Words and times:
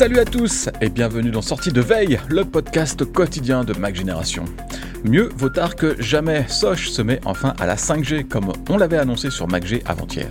Salut 0.00 0.18
à 0.18 0.24
tous 0.24 0.70
et 0.80 0.88
bienvenue 0.88 1.30
dans 1.30 1.42
Sortie 1.42 1.72
de 1.72 1.82
Veille, 1.82 2.18
le 2.30 2.46
podcast 2.46 3.04
quotidien 3.04 3.64
de 3.64 3.74
Mac 3.74 3.94
Génération. 3.94 4.46
Mieux 5.04 5.30
vaut 5.34 5.48
tard 5.48 5.76
que 5.76 6.00
jamais, 6.00 6.44
Soch 6.48 6.88
se 6.88 7.00
met 7.00 7.20
enfin 7.24 7.54
à 7.58 7.66
la 7.66 7.76
5G 7.76 8.28
comme 8.28 8.52
on 8.68 8.76
l'avait 8.76 8.98
annoncé 8.98 9.30
sur 9.30 9.48
MacG 9.48 9.82
avant-hier. 9.86 10.30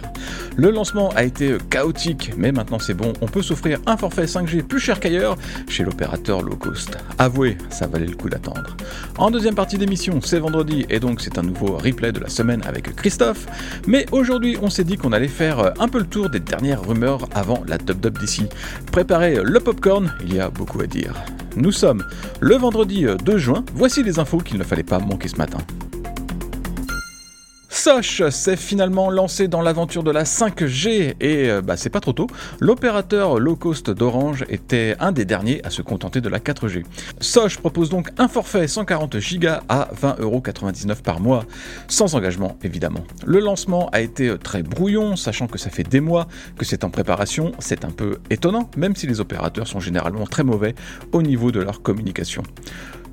Le 0.57 0.69
lancement 0.69 1.09
a 1.15 1.23
été 1.23 1.57
chaotique, 1.69 2.31
mais 2.37 2.51
maintenant 2.51 2.77
c'est 2.77 2.93
bon, 2.93 3.13
on 3.21 3.25
peut 3.25 3.41
s'offrir 3.41 3.79
un 3.87 3.97
forfait 3.97 4.25
5G 4.25 4.61
plus 4.61 4.79
cher 4.79 4.99
qu'ailleurs 4.99 5.37
chez 5.67 5.83
l'opérateur 5.83 6.43
low 6.43 6.55
cost. 6.55 6.97
Avouez, 7.17 7.57
ça 7.69 7.87
valait 7.87 8.05
le 8.05 8.15
coup 8.15 8.29
d'attendre. 8.29 8.77
En 9.17 9.31
deuxième 9.31 9.55
partie 9.55 9.79
d'émission, 9.79 10.21
c'est 10.21 10.39
vendredi 10.39 10.85
et 10.89 10.99
donc 10.99 11.21
c'est 11.21 11.39
un 11.39 11.43
nouveau 11.43 11.77
replay 11.77 12.11
de 12.11 12.19
la 12.19 12.29
semaine 12.29 12.61
avec 12.67 12.95
Christophe, 12.95 13.47
mais 13.87 14.05
aujourd'hui 14.11 14.57
on 14.61 14.69
s'est 14.69 14.83
dit 14.83 14.97
qu'on 14.97 15.13
allait 15.13 15.27
faire 15.27 15.73
un 15.79 15.87
peu 15.87 15.99
le 15.99 16.07
tour 16.07 16.29
des 16.29 16.39
dernières 16.39 16.87
rumeurs 16.87 17.27
avant 17.33 17.63
la 17.67 17.79
Dub 17.79 17.99
Dub 17.99 18.19
d'ici. 18.19 18.45
Préparez 18.91 19.39
le 19.43 19.59
popcorn, 19.59 20.13
il 20.23 20.35
y 20.35 20.39
a 20.39 20.49
beaucoup 20.49 20.81
à 20.81 20.85
dire. 20.85 21.13
Nous 21.55 21.71
sommes 21.71 22.05
le 22.39 22.55
vendredi 22.55 23.05
2 23.23 23.37
juin, 23.37 23.64
voici 23.73 24.04
les 24.04 24.20
infos 24.20 24.39
qu'il 24.39 24.58
ne 24.58 24.64
fallait 24.64 24.83
pas 24.83 24.99
manquer 24.99 25.27
ce 25.27 25.37
matin. 25.37 25.60
Soch 27.79 28.29
s'est 28.29 28.57
finalement 28.57 29.09
lancé 29.09 29.47
dans 29.47 29.61
l'aventure 29.61 30.03
de 30.03 30.11
la 30.11 30.25
5G 30.25 31.15
et 31.21 31.61
bah, 31.63 31.77
c'est 31.77 31.89
pas 31.89 32.01
trop 32.01 32.11
tôt. 32.11 32.27
L'opérateur 32.59 33.39
low 33.39 33.55
cost 33.55 33.89
d'Orange 33.89 34.43
était 34.49 34.97
un 34.99 35.13
des 35.13 35.23
derniers 35.23 35.65
à 35.65 35.69
se 35.69 35.81
contenter 35.81 36.19
de 36.19 36.27
la 36.27 36.39
4G. 36.39 36.83
Soch 37.21 37.57
propose 37.57 37.89
donc 37.89 38.09
un 38.17 38.27
forfait 38.27 38.67
140 38.67 39.15
Go 39.39 39.47
à 39.69 39.87
20,99€ 39.95 41.01
par 41.01 41.21
mois, 41.21 41.45
sans 41.87 42.15
engagement 42.15 42.57
évidemment. 42.63 43.05
Le 43.25 43.39
lancement 43.39 43.87
a 43.93 44.01
été 44.01 44.37
très 44.37 44.61
brouillon, 44.61 45.15
sachant 45.15 45.47
que 45.47 45.57
ça 45.57 45.69
fait 45.69 45.87
des 45.87 46.01
mois 46.01 46.27
que 46.57 46.65
c'est 46.65 46.83
en 46.83 46.89
préparation. 46.89 47.53
C'est 47.59 47.85
un 47.85 47.91
peu 47.91 48.17
étonnant, 48.29 48.69
même 48.75 48.97
si 48.97 49.07
les 49.07 49.21
opérateurs 49.21 49.67
sont 49.67 49.79
généralement 49.79 50.27
très 50.27 50.43
mauvais 50.43 50.75
au 51.13 51.21
niveau 51.21 51.53
de 51.53 51.61
leur 51.61 51.81
communication. 51.81 52.43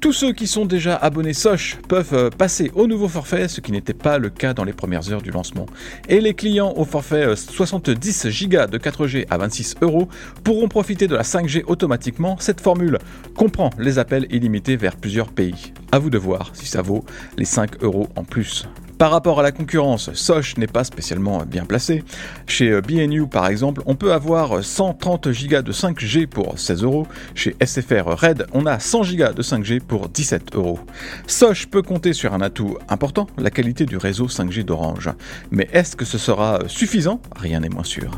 Tous 0.01 0.13
ceux 0.13 0.33
qui 0.33 0.47
sont 0.47 0.67
déjà 0.67 0.95
abonnés 0.95 1.33
Soch 1.33 1.79
peuvent 1.89 2.31
passer 2.37 2.71
au 2.75 2.87
nouveau 2.87 3.09
forfait, 3.09 3.49
ce 3.49 3.61
qui 3.61 3.73
n'était 3.73 3.95
pas 3.95 4.19
le 4.19 4.31
cas 4.31 4.55
dans 4.55 4.65
les 4.65 4.73
premières 4.73 5.11
heures 5.13 5.23
du 5.23 5.31
lancement. 5.31 5.67
Et 6.09 6.21
les 6.21 6.35
clients 6.35 6.73
au 6.77 6.85
forfait 6.85 7.35
70 7.35 8.27
Go 8.49 8.67
de 8.67 8.79
4G 8.79 9.27
à 9.31 9.39
26 9.39 9.77
euros 9.81 10.09
pourront 10.45 10.69
profiter 10.69 11.09
de 11.09 11.17
la 11.17 11.23
5G 11.23 11.65
automatiquement. 11.67 12.37
Cette 12.39 12.61
formule 12.61 12.99
comprend 13.37 13.71
les 13.79 13.99
appels 13.99 14.27
illimités 14.31 14.77
vers 14.77 14.97
plusieurs 14.97 15.29
pays. 15.29 15.73
À 15.93 15.99
vous 15.99 16.11
de 16.11 16.19
voir 16.19 16.51
si 16.53 16.67
ça 16.67 16.83
vaut 16.83 17.05
les 17.37 17.45
5 17.45 17.83
euros 17.83 18.09
en 18.17 18.25
plus. 18.25 18.69
Par 18.99 19.11
rapport 19.11 19.41
à 19.41 19.43
la 19.43 19.53
concurrence, 19.53 20.11
Soch 20.15 20.57
n'est 20.57 20.67
pas 20.67 20.85
spécialement 20.85 21.45
bien 21.45 21.67
placé. 21.67 22.03
Chez 22.47 22.81
BNU 22.81 23.27
par 23.27 23.47
exemple, 23.47 23.83
on 23.85 23.95
peut 23.95 24.13
avoir 24.13 24.65
130 24.65 25.29
Go 25.29 25.63
de 25.63 25.73
5G 25.73 26.27
pour 26.27 26.59
16 26.59 26.83
euros. 26.83 27.07
Chez 27.35 27.55
SFR 27.63 28.07
Red, 28.07 28.47
on 28.55 28.65
a 28.65 28.79
100 28.79 29.01
Go 29.17 29.33
de 29.35 29.43
5G 29.43 29.81
pour 29.81 30.09
17 30.09 30.55
euros. 30.55 30.81
Soch 31.27 31.67
peut 31.67 31.83
compter 31.83 32.15
sur 32.15 32.33
un 32.33 32.41
atout 32.41 32.79
important, 32.89 33.27
la 33.37 33.51
qualité 33.51 33.85
du 33.85 33.99
réseau 33.99 34.29
5G 34.29 34.65
d'Orange. 34.65 35.11
Mais 35.51 35.69
est-ce 35.73 35.95
que 35.95 36.07
ce 36.07 36.17
sera 36.17 36.61
suffisant? 36.67 37.21
Rien 37.37 37.61
n'est 37.61 37.69
moins 37.69 37.85
sûr. 37.85 38.11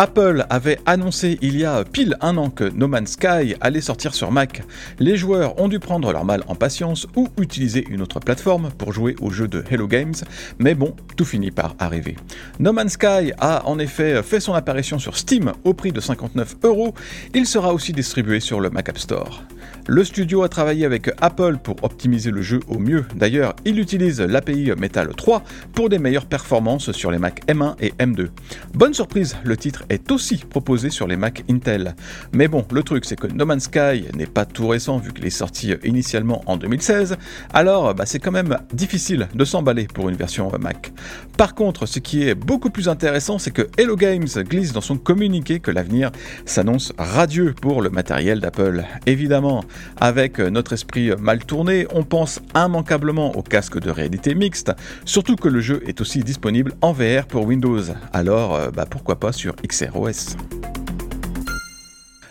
Apple 0.00 0.46
avait 0.48 0.78
annoncé 0.86 1.38
il 1.42 1.58
y 1.58 1.64
a 1.64 1.82
pile 1.82 2.16
un 2.20 2.36
an 2.36 2.50
que 2.50 2.62
No 2.62 2.86
Man's 2.86 3.14
Sky 3.14 3.56
allait 3.60 3.80
sortir 3.80 4.14
sur 4.14 4.30
Mac. 4.30 4.62
Les 5.00 5.16
joueurs 5.16 5.60
ont 5.60 5.66
dû 5.66 5.80
prendre 5.80 6.12
leur 6.12 6.24
mal 6.24 6.44
en 6.46 6.54
patience 6.54 7.08
ou 7.16 7.26
utiliser 7.40 7.84
une 7.90 8.00
autre 8.00 8.20
plateforme 8.20 8.70
pour 8.78 8.92
jouer 8.92 9.16
au 9.20 9.30
jeu 9.30 9.48
de 9.48 9.64
Hello 9.68 9.88
Games, 9.88 10.14
mais 10.60 10.76
bon, 10.76 10.94
tout 11.16 11.24
finit 11.24 11.50
par 11.50 11.74
arriver. 11.80 12.14
No 12.60 12.72
Man's 12.72 12.92
Sky 12.92 13.32
a 13.38 13.66
en 13.66 13.80
effet 13.80 14.22
fait 14.22 14.38
son 14.38 14.54
apparition 14.54 15.00
sur 15.00 15.16
Steam 15.16 15.52
au 15.64 15.74
prix 15.74 15.90
de 15.90 16.00
59 16.00 16.58
euros. 16.62 16.94
Il 17.34 17.44
sera 17.44 17.74
aussi 17.74 17.92
distribué 17.92 18.38
sur 18.38 18.60
le 18.60 18.70
Mac 18.70 18.88
App 18.88 18.98
Store. 18.98 19.42
Le 19.86 20.04
studio 20.04 20.42
a 20.42 20.48
travaillé 20.48 20.84
avec 20.84 21.10
Apple 21.20 21.58
pour 21.62 21.76
optimiser 21.82 22.30
le 22.30 22.42
jeu 22.42 22.60
au 22.68 22.78
mieux. 22.78 23.04
D'ailleurs, 23.14 23.54
il 23.64 23.78
utilise 23.78 24.20
l'API 24.20 24.72
Metal 24.78 25.08
3 25.14 25.42
pour 25.72 25.88
des 25.88 25.98
meilleures 25.98 26.26
performances 26.26 26.92
sur 26.92 27.10
les 27.10 27.18
Mac 27.18 27.46
M1 27.46 27.74
et 27.80 27.92
M2. 27.98 28.28
Bonne 28.74 28.94
surprise, 28.94 29.36
le 29.44 29.56
titre 29.56 29.84
est 29.88 30.10
aussi 30.10 30.38
proposé 30.38 30.90
sur 30.90 31.06
les 31.06 31.16
Mac 31.16 31.44
Intel. 31.50 31.94
Mais 32.32 32.48
bon, 32.48 32.66
le 32.72 32.82
truc 32.82 33.04
c'est 33.04 33.18
que 33.18 33.26
No 33.26 33.46
Man's 33.46 33.64
Sky 33.64 34.04
n'est 34.14 34.26
pas 34.26 34.44
tout 34.44 34.68
récent 34.68 34.98
vu 34.98 35.12
qu'il 35.12 35.26
est 35.26 35.30
sorti 35.30 35.72
initialement 35.84 36.42
en 36.46 36.56
2016, 36.56 37.16
alors 37.52 37.94
bah, 37.94 38.06
c'est 38.06 38.18
quand 38.18 38.32
même 38.32 38.58
difficile 38.72 39.28
de 39.34 39.44
s'emballer 39.44 39.86
pour 39.86 40.08
une 40.08 40.16
version 40.16 40.50
Mac. 40.60 40.92
Par 41.36 41.54
contre, 41.54 41.86
ce 41.86 41.98
qui 41.98 42.26
est 42.28 42.34
beaucoup 42.34 42.70
plus 42.70 42.88
intéressant, 42.88 43.38
c'est 43.38 43.50
que 43.50 43.68
Hello 43.76 43.96
Games 43.96 44.26
glisse 44.26 44.72
dans 44.72 44.80
son 44.80 44.96
communiqué 44.96 45.60
que 45.60 45.70
l'avenir 45.70 46.10
s'annonce 46.46 46.92
radieux 46.98 47.54
pour 47.60 47.82
le 47.82 47.90
matériel 47.90 48.40
d'Apple. 48.40 48.84
Évidemment, 49.06 49.57
avec 50.00 50.38
notre 50.38 50.72
esprit 50.72 51.10
mal 51.18 51.44
tourné, 51.44 51.86
on 51.92 52.04
pense 52.04 52.40
immanquablement 52.54 53.36
au 53.36 53.42
casque 53.42 53.78
de 53.78 53.90
réalité 53.90 54.34
mixte, 54.34 54.72
surtout 55.04 55.36
que 55.36 55.48
le 55.48 55.60
jeu 55.60 55.82
est 55.86 56.00
aussi 56.00 56.20
disponible 56.20 56.72
en 56.80 56.92
VR 56.92 57.26
pour 57.26 57.46
Windows. 57.46 57.82
Alors, 58.12 58.70
bah, 58.72 58.86
pourquoi 58.88 59.20
pas 59.20 59.32
sur 59.32 59.54
XROS 59.56 60.57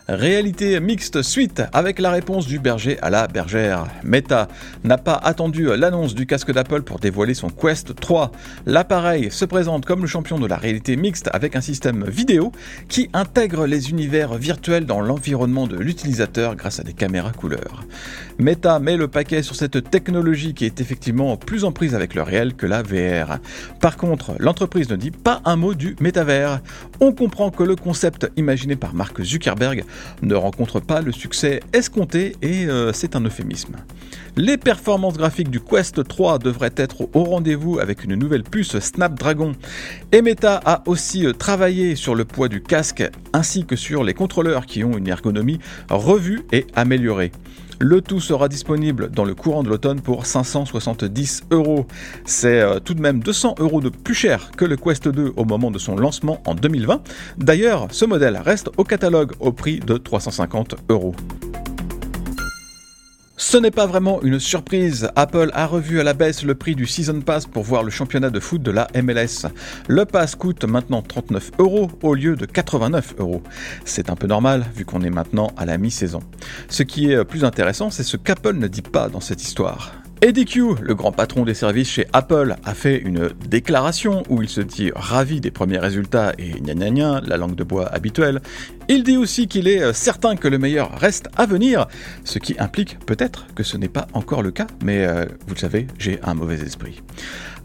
Réalité 0.10 0.80
mixte 0.80 1.22
suite 1.22 1.62
avec 1.74 2.00
la 2.00 2.12
réponse 2.12 2.48
du 2.48 2.60
berger 2.60 2.98
à 3.02 3.10
la 3.10 3.28
bergère. 3.28 3.88
Meta 4.06 4.48
n'a 4.86 4.98
pas 4.98 5.16
attendu 5.16 5.66
l'annonce 5.76 6.16
du 6.16 6.26
casque 6.26 6.54
d'Apple 6.54 6.84
pour 6.84 7.00
dévoiler 7.00 7.34
son 7.34 7.50
Quest 7.50 7.94
3. 7.94 8.32
L'appareil 8.66 9.30
se 9.32 9.44
présente 9.44 9.86
comme 9.86 10.00
le 10.00 10.08
champion 10.08 10.40
de 10.40 10.48
la 10.48 10.56
réalité 10.56 10.96
mixte 10.96 11.30
avec 11.34 11.58
un 11.58 11.62
système 11.62 12.06
vidéo 12.06 12.54
qui 12.88 13.10
intègre 13.12 13.66
les 13.66 13.90
univers 13.90 14.36
virtuels 14.36 14.86
dans 14.86 15.02
l'environnement 15.02 15.68
de 15.68 15.76
l'utilisateur 15.76 16.56
grâce 16.56 16.80
à 16.80 16.84
des 16.84 16.94
caméras 16.94 17.34
couleurs. 17.34 17.84
Meta 18.40 18.80
met 18.80 18.96
le 18.96 19.10
paquet 19.10 19.42
sur 19.42 19.58
cette 19.58 19.92
technologie 19.92 20.54
qui 20.54 20.64
est 20.64 20.80
effectivement 20.80 21.36
plus 21.36 21.66
en 21.66 21.74
prise 21.74 21.96
avec 21.96 22.16
le 22.16 22.22
réel 22.22 22.54
que 22.54 22.66
la 22.66 22.82
VR. 22.82 23.40
Par 23.82 23.98
contre, 23.98 24.36
l'entreprise 24.40 24.90
ne 24.90 24.96
dit 24.96 25.12
pas 25.12 25.42
un 25.44 25.58
mot 25.58 25.74
du 25.74 25.98
métavers. 26.00 26.62
On 27.02 27.12
comprend 27.12 27.52
que 27.52 27.64
le 27.64 27.76
concept 27.76 28.32
imaginé 28.38 28.78
par 28.78 28.94
Mark 28.94 29.22
Zuckerberg 29.22 29.84
ne 30.22 30.36
rencontre 30.36 30.80
pas 30.80 31.02
le 31.02 31.12
succès 31.12 31.62
escompté 31.74 32.36
et 32.42 32.66
euh, 32.66 32.94
c'est 32.94 33.16
un 33.16 33.22
euphémisme. 33.22 33.76
Les 34.36 34.58
performances 34.58 35.18
graphiques 35.18 35.50
du 35.50 35.60
Quest 35.60 36.08
3 36.08 36.38
devraient 36.40 36.74
être 36.76 37.10
au 37.14 37.24
rendez-vous 37.24 37.80
avec 37.80 38.04
une 38.04 38.16
nouvelle 38.16 38.44
puce 38.44 38.78
Snapdragon. 38.80 39.54
Et 40.12 40.22
Meta 40.22 40.62
a 40.64 40.84
aussi 40.86 41.26
euh, 41.26 41.34
travaillé 41.34 41.96
sur 41.96 42.14
le 42.14 42.26
poids 42.26 42.48
du 42.48 42.62
casque 42.62 43.04
ainsi 43.34 43.66
que 43.66 43.76
sur 43.76 44.04
les 44.04 44.14
contrôleurs 44.14 44.66
qui 44.66 44.84
ont 44.84 44.98
une 44.98 45.08
ergonomie 45.08 45.60
revue 45.90 46.46
et 46.52 46.68
améliorée. 46.76 47.32
Le 47.80 48.02
tout 48.02 48.20
sera 48.20 48.50
disponible 48.50 49.12
dans 49.12 49.24
le 49.24 49.36
courant 49.36 49.62
de 49.62 49.70
l'automne 49.70 50.02
pour 50.02 50.26
570 50.26 51.44
euros. 51.52 51.86
C'est 52.26 52.60
euh, 52.60 52.80
tout 52.80 52.96
de 52.96 53.02
même 53.02 53.20
200 53.20 53.56
euros 53.60 53.82
de 53.82 53.90
plus 53.90 54.16
cher 54.16 54.50
que 54.58 54.66
le 54.66 54.78
Quest 54.78 55.08
2 55.08 55.34
au 55.36 55.46
moment 55.46 55.70
de 55.70 55.78
son 55.78 55.96
lancement 55.96 56.42
en 56.46 56.56
2020. 56.56 57.02
D'ailleurs, 57.38 57.88
ce 57.92 58.06
modèle 58.06 58.42
reste 58.44 58.72
au 58.78 58.84
catalogue 58.84 59.34
au 59.40 59.52
prix 59.52 59.80
de 59.80 59.98
350 59.98 60.76
euros. 60.90 61.16
Ce 63.40 63.56
n'est 63.56 63.70
pas 63.70 63.86
vraiment 63.86 64.20
une 64.24 64.40
surprise, 64.40 65.12
Apple 65.16 65.52
a 65.54 65.68
revu 65.68 66.00
à 66.00 66.04
la 66.04 66.16
baisse 66.16 66.42
le 66.42 66.56
prix 66.56 66.74
du 66.74 66.88
Season 66.88 67.22
Pass 67.22 67.46
pour 67.46 67.62
voir 67.62 67.84
le 67.84 67.92
championnat 67.92 68.32
de 68.32 68.40
foot 68.40 68.64
de 68.64 68.72
la 68.72 68.88
MLS. 68.96 69.46
Le 69.88 70.06
pass 70.06 70.34
coûte 70.34 70.66
maintenant 70.66 71.04
39 71.04 71.52
euros 71.60 71.92
au 72.02 72.16
lieu 72.16 72.36
de 72.36 72.48
89 72.48 73.14
euros. 73.20 73.44
C'est 73.86 74.10
un 74.10 74.16
peu 74.16 74.26
normal 74.26 74.66
vu 74.76 74.86
qu'on 74.86 75.04
est 75.04 75.12
maintenant 75.12 75.52
à 75.56 75.68
la 75.68 75.78
mi-saison. 75.78 76.22
Ce 76.68 76.82
qui 76.82 77.12
est 77.12 77.24
plus 77.26 77.46
intéressant, 77.46 77.92
c'est 77.92 78.02
ce 78.02 78.18
qu'Apple 78.18 78.56
ne 78.56 78.68
dit 78.68 78.82
pas 78.82 79.08
dans 79.08 79.22
cette 79.22 79.44
histoire. 79.44 79.94
Eddie 80.24 80.46
Q, 80.46 80.74
le 80.82 80.96
grand 80.96 81.12
patron 81.12 81.46
des 81.46 81.54
services 81.54 81.90
chez 81.90 82.08
Apple, 82.12 82.56
a 82.66 82.74
fait 82.74 82.98
une 82.98 83.30
déclaration 83.48 84.24
où 84.30 84.42
il 84.42 84.50
se 84.50 84.62
dit 84.62 84.92
ravi 84.96 85.42
des 85.42 85.52
premiers 85.52 85.78
résultats 85.78 86.34
et 86.40 86.60
gna 86.60 86.74
gna 86.74 87.22
la 87.22 87.38
langue 87.38 87.54
de 87.54 87.64
bois 87.64 87.86
habituelle. 87.86 88.42
Il 88.90 89.04
dit 89.04 89.16
aussi 89.16 89.48
qu'il 89.48 89.68
est 89.68 89.84
euh, 89.84 89.94
certain 89.94 90.36
que 90.36 90.48
le 90.48 90.58
meilleur 90.58 90.98
reste 90.98 91.30
à 91.38 91.46
venir, 91.46 91.86
ce 92.24 92.40
qui 92.40 92.56
implique 92.58 92.98
peut-être 93.06 93.46
que 93.54 93.62
ce 93.62 93.78
n'est 93.78 93.90
pas 93.90 94.08
encore 94.14 94.42
le 94.42 94.50
cas, 94.50 94.66
mais 94.84 95.06
euh, 95.06 95.26
vous 95.46 95.54
le 95.54 95.60
savez, 95.60 95.86
j'ai 96.00 96.20
un 96.24 96.34
mauvais 96.34 96.62
esprit. 96.62 97.04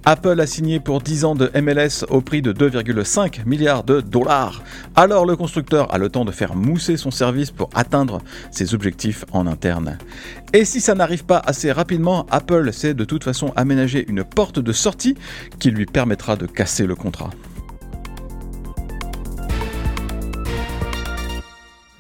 Apple 0.04 0.40
a 0.40 0.46
signé 0.48 0.80
pour 0.80 1.00
10 1.00 1.24
ans 1.24 1.34
de 1.36 1.48
MLS 1.60 2.04
au 2.08 2.20
prix 2.20 2.42
de 2.42 2.52
2,5 2.52 3.46
milliards 3.46 3.84
de 3.84 4.00
dollars. 4.00 4.64
Alors 4.96 5.24
le 5.24 5.36
constructeur 5.36 5.94
a 5.94 5.98
le 5.98 6.08
temps 6.08 6.24
de 6.24 6.32
faire 6.32 6.56
mousser 6.56 6.96
son 6.96 7.12
service 7.12 7.52
pour 7.52 7.70
atteindre 7.72 8.20
ses 8.50 8.74
objectifs 8.74 9.24
en 9.32 9.46
interne. 9.46 9.98
Et 10.52 10.64
si 10.64 10.80
ça 10.80 10.96
n'arrive 10.96 11.24
pas 11.24 11.38
assez 11.38 11.70
rapidement, 11.70 12.26
Apple 12.30 12.72
sait 12.72 12.94
de 12.94 13.04
toute 13.04 13.22
façon 13.22 13.52
aménager 13.54 14.04
une 14.08 14.24
porte 14.24 14.58
de 14.58 14.72
sortie 14.72 15.16
qui 15.60 15.70
lui 15.70 15.86
permettra 15.86 16.34
de 16.34 16.46
casser 16.46 16.86
le 16.86 16.96
contrat. 16.96 17.30